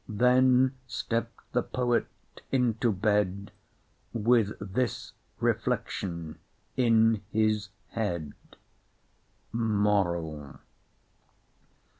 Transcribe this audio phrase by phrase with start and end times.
[0.09, 2.07] Then stepp'd the poet
[2.51, 3.51] into bed
[4.13, 6.39] With this reflection
[6.75, 8.33] in his head:
[9.53, 10.57] MORAL.